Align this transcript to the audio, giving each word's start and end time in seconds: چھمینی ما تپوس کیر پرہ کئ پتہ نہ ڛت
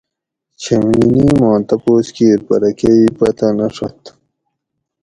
چھمینی 0.61 1.27
ما 1.39 1.51
تپوس 1.67 2.07
کیر 2.15 2.39
پرہ 2.47 2.71
کئ 2.79 3.01
پتہ 3.17 3.47
نہ 3.57 3.67
ڛت 3.75 4.01